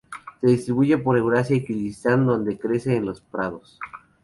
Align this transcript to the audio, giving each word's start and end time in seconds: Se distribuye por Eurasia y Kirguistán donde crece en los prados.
Se 0.39 0.47
distribuye 0.47 0.97
por 0.97 1.15
Eurasia 1.15 1.57
y 1.57 1.63
Kirguistán 1.63 2.25
donde 2.25 2.57
crece 2.57 2.95
en 2.95 3.05
los 3.05 3.21
prados. 3.21 3.77